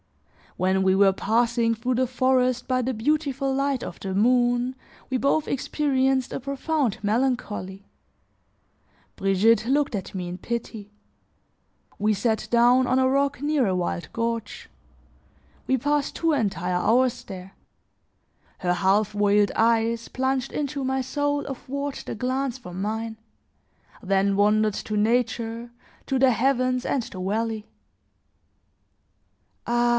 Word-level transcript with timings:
When 0.57 0.83
we 0.83 0.95
were 0.95 1.13
passing 1.13 1.75
through 1.75 1.95
the 1.95 2.07
forest 2.07 2.67
by 2.67 2.81
the 2.81 2.93
beautiful 2.93 3.53
light 3.53 3.83
of 3.83 3.99
the 4.01 4.13
moon, 4.15 4.75
we 5.09 5.15
both 5.17 5.47
experienced 5.47 6.33
a 6.33 6.41
profound 6.41 6.97
melancholy. 7.03 7.85
Brigitte 9.15 9.67
looked 9.67 9.95
at 9.95 10.13
me 10.13 10.27
in 10.27 10.37
pity. 10.39 10.91
We 11.99 12.13
sat 12.13 12.47
down 12.49 12.85
on 12.85 12.99
a 12.99 13.07
rock 13.07 13.41
near 13.41 13.65
a 13.67 13.75
wild 13.75 14.11
gorge; 14.11 14.69
we 15.67 15.77
passed 15.77 16.15
two 16.15 16.33
entire 16.33 16.75
hours 16.75 17.23
there; 17.23 17.53
her 18.57 18.73
half 18.73 19.11
veiled 19.13 19.51
eyes 19.55 20.09
plunged 20.09 20.51
into 20.51 20.83
my 20.83 20.99
soul 21.01 21.45
athwart 21.45 22.03
the 22.07 22.15
glance 22.15 22.57
from 22.57 22.81
mine, 22.81 23.17
then 24.03 24.35
wandered 24.35 24.73
to 24.73 24.97
nature, 24.97 25.69
to 26.07 26.17
the 26.19 26.31
heavens 26.31 26.85
and 26.85 27.03
the 27.03 27.21
valley. 27.21 27.67
"Ah! 29.65 29.89